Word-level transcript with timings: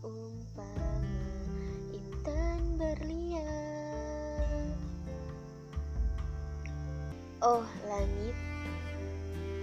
umpama 0.00 1.20
intan 1.92 2.80
berlian. 2.80 4.72
Oh 7.44 7.66
langit, 7.84 8.36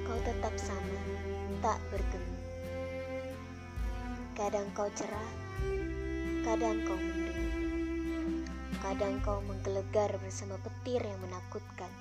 kau 0.05 0.20
tetap 0.21 0.54
sama, 0.62 1.02
tak 1.66 1.81
bergemuk 1.89 2.39
Kadang 4.38 4.72
kau 4.72 4.88
cerah, 4.95 5.31
kadang 6.45 6.80
kau 6.88 6.95
mendung 6.95 7.44
Kadang 8.80 9.20
kau 9.20 9.44
menggelegar 9.44 10.16
bersama 10.23 10.55
petir 10.64 11.03
yang 11.03 11.20
menakutkan. 11.20 11.91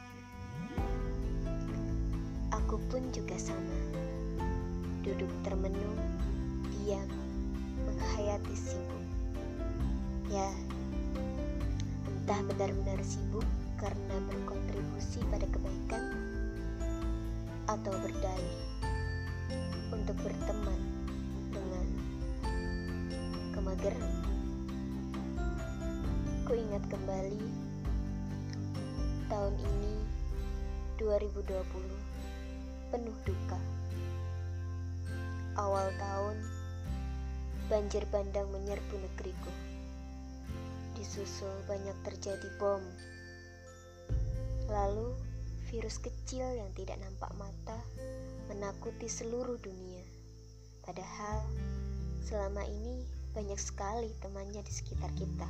Aku 2.55 2.79
pun 2.87 3.03
juga 3.11 3.35
sama 3.35 3.79
Duduk 5.03 5.31
termenung, 5.43 5.99
diam, 6.71 7.28
menghayati 7.99 8.55
sibuk. 8.55 9.05
Ya, 10.31 10.47
entah 12.07 12.39
benar-benar 12.47 13.03
sibuk 13.03 13.43
karena 13.83 14.17
berkontribusi 14.31 15.19
pada 15.27 15.51
kebaikan 15.51 16.03
atau 17.67 17.91
berdalih 17.99 18.59
untuk 19.91 20.15
berteman 20.23 20.81
dengan 21.51 21.87
kemageran. 23.51 24.15
Ku 26.47 26.55
ingat 26.55 26.87
kembali 26.87 27.43
tahun 29.27 29.55
ini 29.59 29.95
2020 31.03 31.61
penuh 32.95 33.17
duka. 33.27 33.61
Awal 35.59 35.91
tahun 35.99 36.58
banjir 37.69 38.05
bandang 38.09 38.49
menyerbu 38.49 38.97
negeriku. 38.97 39.53
Disusul 40.97 41.53
banyak 41.69 41.95
terjadi 42.03 42.49
bom 42.59 42.83
Lalu, 44.69 45.17
virus 45.73 45.97
kecil 45.97 46.45
yang 46.45 46.69
tidak 46.77 47.01
nampak 47.01 47.33
mata 47.41 47.81
menakuti 48.53 49.09
seluruh 49.09 49.57
dunia. 49.65 50.05
Padahal, 50.85 51.41
selama 52.21 52.69
ini 52.69 53.01
banyak 53.33 53.57
sekali 53.57 54.13
temannya 54.21 54.61
di 54.61 54.73
sekitar 54.73 55.09
kita. 55.17 55.49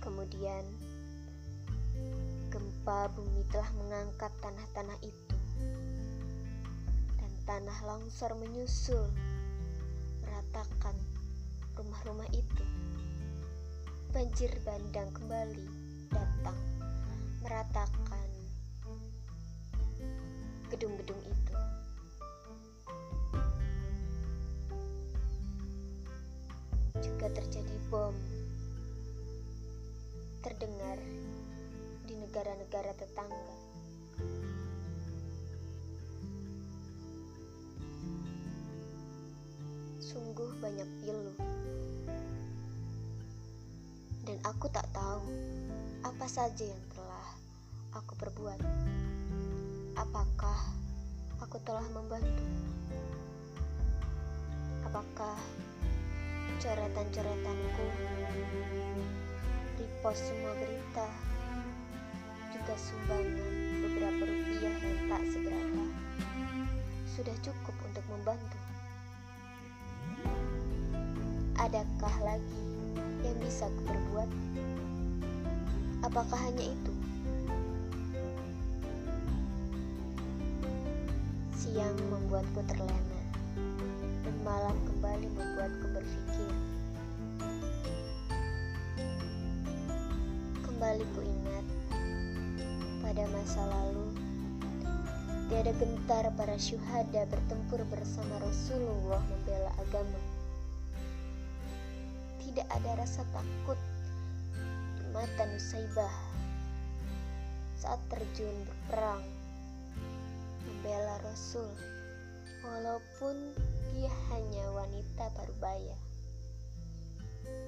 Kemudian, 0.00 0.64
gempa 2.48 3.12
bumi 3.12 3.44
telah 3.52 3.68
mengangkat 3.76 4.32
tanah-tanah 4.40 4.98
itu, 5.04 5.36
dan 7.20 7.32
tanah 7.44 7.78
longsor 7.84 8.32
menyusul, 8.40 9.12
meratakan 10.54 10.94
rumah-rumah 11.74 12.30
itu. 12.30 12.62
Banjir 14.14 14.54
bandang 14.62 15.10
kembali 15.10 15.66
datang 16.14 16.54
meratakan 17.42 18.30
gedung-gedung 20.70 21.18
itu. 21.26 21.54
Juga 27.02 27.26
terjadi 27.34 27.74
bom 27.90 28.14
terdengar 30.38 31.02
di 32.06 32.14
negara-negara 32.14 32.94
tetangga. 32.94 33.73
Banyak 40.64 40.88
pilu. 41.04 41.36
Dan 44.24 44.40
aku 44.48 44.64
tak 44.72 44.88
tahu 44.96 45.28
apa 46.00 46.24
saja 46.24 46.64
yang 46.64 46.80
telah 46.96 47.28
aku 47.92 48.16
perbuat? 48.16 48.64
Apakah 50.00 50.56
aku 51.44 51.60
telah 51.68 51.84
membantu? 51.92 52.48
Apakah 54.88 55.36
coretan-coretanku, 56.64 57.86
repost 59.76 60.24
semua 60.24 60.56
berita, 60.56 61.08
juga 62.56 62.74
sumbangan 62.80 63.52
beberapa 63.84 64.22
rupiah 64.32 64.76
yang 64.80 65.12
tak 65.12 65.22
seberapa, 65.28 65.84
sudah 67.12 67.36
cukup 67.44 67.76
untuk 67.84 68.04
membantu? 68.08 68.63
Adakah 71.64 72.16
lagi 72.20 72.60
yang 73.24 73.40
bisa 73.40 73.64
aku 73.64 73.80
perbuat? 73.88 74.28
Apakah 76.04 76.36
hanya 76.44 76.60
itu? 76.60 76.92
Siang 81.56 81.96
membuatku 82.12 82.60
terlena, 82.68 83.22
dan 84.28 84.36
malam 84.44 84.76
kembali 84.92 85.24
membuatku 85.24 85.86
berpikir. 85.88 86.52
Kembali 90.68 91.04
ku 91.16 91.20
ingat 91.24 91.66
pada 93.00 93.24
masa 93.32 93.64
lalu, 93.72 94.12
tiada 95.48 95.72
gentar 95.80 96.28
para 96.36 96.60
syuhada 96.60 97.24
bertempur 97.24 97.80
bersama 97.88 98.36
Rasulullah 98.44 99.24
membela 99.32 99.72
agama. 99.80 100.33
Tidak 102.54 102.70
ada 102.70 103.02
rasa 103.02 103.26
takut. 103.34 103.74
Mata 105.10 105.42
Nusaibah 105.50 106.14
saat 107.74 107.98
terjun 108.06 108.54
berperang 108.62 109.26
membela 110.62 111.18
Rasul 111.26 111.66
walaupun 112.62 113.34
dia 113.90 114.14
hanya 114.30 114.70
wanita 114.70 115.34
parubaya. 115.34 115.98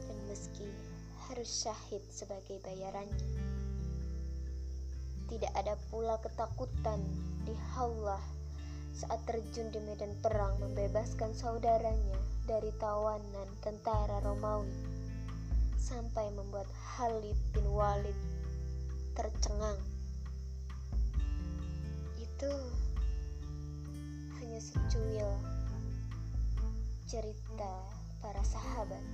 Dan 0.07 0.19
meski 0.31 0.71
harus 1.27 1.51
syahid 1.51 2.07
sebagai 2.07 2.63
bayarannya 2.63 3.27
tidak 5.27 5.51
ada 5.59 5.75
pula 5.91 6.15
ketakutan 6.23 7.03
di 7.43 7.59
haulah 7.75 8.23
saat 8.97 9.21
terjun 9.29 9.69
di 9.69 9.81
medan 9.85 10.09
perang 10.25 10.57
membebaskan 10.57 11.37
saudaranya 11.37 12.17
dari 12.49 12.73
tawanan 12.81 13.45
tentara 13.61 14.25
Romawi 14.25 14.73
sampai 15.77 16.33
membuat 16.33 16.65
Khalid 16.97 17.37
bin 17.53 17.69
Walid 17.77 18.17
tercengang. 19.13 19.77
Itu 22.17 22.49
hanya 24.41 24.61
secuil 24.65 25.29
cerita 27.05 27.73
para 28.25 28.41
sahabat. 28.49 29.05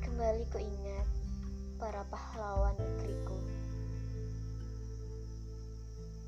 Kembali 0.00 0.48
ku 0.48 0.56
ingat 0.56 1.08
para 1.76 2.08
pahlawan 2.08 2.72
negeriku. 2.80 3.55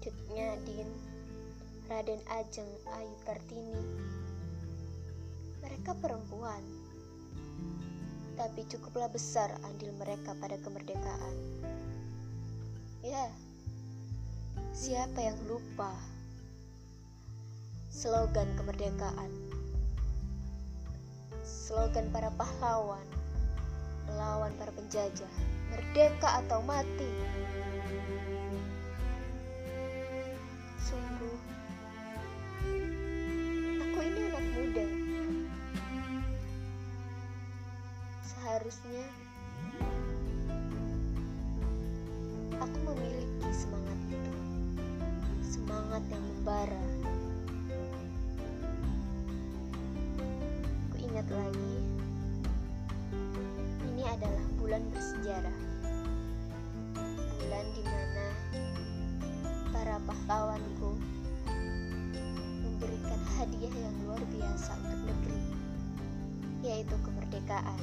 Cutnya 0.09 0.57
Din, 0.65 0.89
Raden 1.85 2.17
Ajeng 2.33 2.73
Ayu 2.97 3.13
Kartini, 3.29 3.85
mereka 5.61 5.93
perempuan, 6.01 6.65
tapi 8.33 8.65
cukuplah 8.73 9.13
besar 9.13 9.53
andil 9.69 9.93
mereka 10.01 10.33
pada 10.41 10.57
kemerdekaan. 10.65 11.37
Ya, 13.05 13.29
siapa 14.73 15.21
yang 15.21 15.37
lupa 15.45 15.93
slogan 17.93 18.49
kemerdekaan? 18.57 19.29
Slogan 21.45 22.09
para 22.17 22.33
pahlawan 22.33 23.05
melawan 24.09 24.57
para 24.57 24.73
penjajah, 24.73 25.33
merdeka 25.69 26.41
atau 26.41 26.65
mati. 26.65 27.13
Sungguh, 30.89 31.37
aku 33.77 33.99
ini 34.09 34.21
anak 34.25 34.45
muda. 34.57 34.87
Seharusnya 38.25 39.05
aku 42.57 42.77
memiliki 42.89 43.53
semangat 43.53 44.01
itu, 44.09 44.33
semangat 45.45 46.01
yang 46.09 46.25
membara. 46.25 46.85
Ku 50.89 50.97
ingat 51.05 51.29
lagi, 51.29 51.75
ini 53.93 54.09
adalah 54.09 54.47
bulan 54.57 54.81
bersejarah, 54.89 55.61
bulan 57.37 57.67
di 57.77 57.83
mana 57.85 58.27
pahlawanku 60.07 60.99
memberikan 62.63 63.21
hadiah 63.39 63.75
yang 63.75 63.97
luar 64.07 64.23
biasa 64.31 64.77
untuk 64.83 65.01
negeri, 65.07 65.43
yaitu 66.63 66.95
kemerdekaan. 67.03 67.83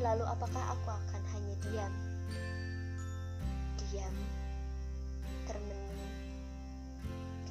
Lalu 0.00 0.24
apakah 0.24 0.64
aku 0.72 0.88
akan 0.96 1.22
hanya 1.36 1.54
diam? 1.60 1.94
Diam, 3.76 4.16
termenung. 5.44 6.08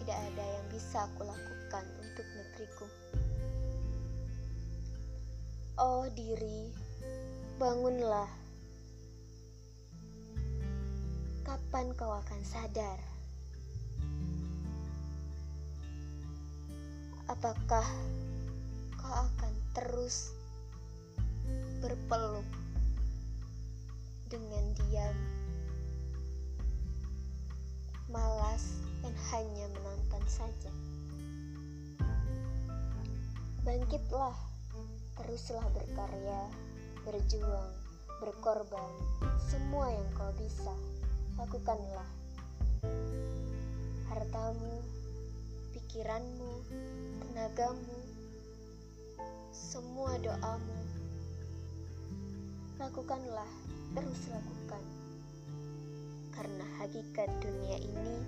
Tidak 0.02 0.18
ada 0.18 0.46
yang 0.58 0.66
bisa 0.74 1.06
aku 1.06 1.30
lakukan 1.30 1.86
untuk 2.02 2.26
negeriku. 2.34 2.88
Oh 5.78 6.10
diri, 6.18 6.74
bangunlah. 7.62 8.39
Kapan 11.50 11.90
kau 11.98 12.14
akan 12.14 12.42
sadar? 12.46 13.02
Apakah 17.26 17.90
kau 18.94 19.10
akan 19.10 19.54
terus 19.74 20.30
berpeluk 21.82 22.46
dengan 24.30 24.62
diam, 24.78 25.18
malas, 28.14 28.86
dan 29.02 29.18
hanya 29.34 29.74
menonton 29.74 30.22
saja? 30.30 30.70
Bangkitlah, 33.66 34.38
teruslah 35.18 35.66
berkarya, 35.74 36.46
berjuang, 37.10 37.74
berkorban, 38.22 38.94
semua 39.50 39.90
yang 39.90 40.10
kau 40.14 40.30
bisa, 40.38 40.78
lakukanlah. 41.40 42.10
Hartamu, 44.12 44.84
pikiranmu, 45.72 46.52
tenagamu, 47.24 48.00
semua 49.56 50.20
doamu. 50.20 50.80
Lakukanlah, 52.76 53.48
terus 53.96 54.22
lakukan. 54.28 54.84
Karena 56.36 56.68
hakikat 56.84 57.32
dunia 57.40 57.80
ini 57.80 58.20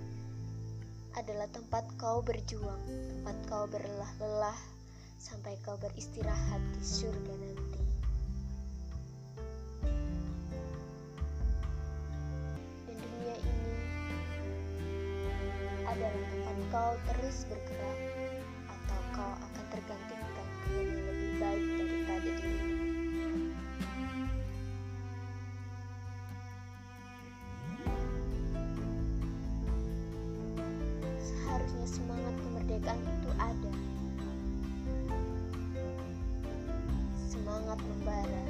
adalah 1.12 1.48
tempat 1.52 1.84
kau 2.00 2.24
berjuang, 2.24 2.80
tempat 2.88 3.36
kau 3.44 3.68
berlelah-lelah 3.68 4.56
sampai 5.20 5.60
kau 5.60 5.76
beristirahat 5.76 6.60
di 6.72 6.80
surga 6.80 7.34
nanti. 7.36 7.71
Adalah 15.92 16.24
tempat 16.24 16.56
kau 16.72 16.92
terus 17.04 17.44
bergerak 17.52 18.00
atau 18.64 19.00
kau 19.12 19.32
akan 19.44 19.64
tergantikan 19.68 20.24
dengan 20.24 20.48
yang 20.72 21.04
lebih 21.04 21.32
baik 21.36 21.64
daripada 21.76 22.30
dirimu. 22.32 22.88
Seharusnya 31.20 31.86
semangat 31.92 32.34
kemerdekaan 32.40 33.02
itu 33.04 33.30
ada. 33.36 33.72
Semangat 37.28 37.78
membara, 37.84 38.44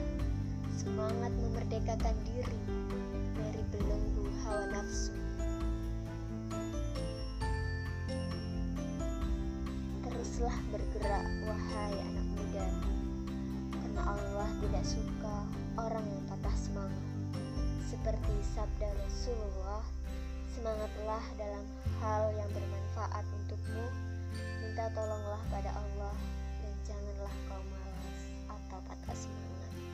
semangat 0.78 1.32
memerdekakan 1.42 2.16
diri 2.22 2.60
dari 3.34 3.62
belenggu 3.74 4.30
hawa 4.46 4.78
nafsu. 4.78 5.21
Teruslah 10.42 10.74
bergerak, 10.74 11.26
wahai 11.46 11.94
anak 12.02 12.26
muda, 12.34 12.66
karena 13.78 14.02
Allah 14.10 14.50
tidak 14.58 14.82
suka 14.82 15.46
orang 15.78 16.02
yang 16.02 16.24
patah 16.26 16.56
semangat. 16.58 16.98
Seperti 17.86 18.34
sabda 18.50 18.90
Rasulullah, 18.90 19.86
semangatlah 20.50 21.22
dalam 21.38 21.62
hal 22.02 22.34
yang 22.34 22.50
bermanfaat 22.50 23.22
untukmu. 23.22 23.86
Minta 24.66 24.90
tolonglah 24.98 25.38
pada 25.46 25.78
Allah 25.78 26.16
dan 26.58 26.74
janganlah 26.90 27.34
kau 27.46 27.62
malas 27.62 28.18
atau 28.50 28.78
patah 28.82 29.14
semangat. 29.14 29.91